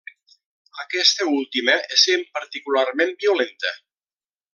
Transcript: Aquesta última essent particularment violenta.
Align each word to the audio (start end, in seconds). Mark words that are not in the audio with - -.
Aquesta 0.83 1.27
última 1.33 1.75
essent 1.97 2.23
particularment 2.39 3.13
violenta. 3.25 3.75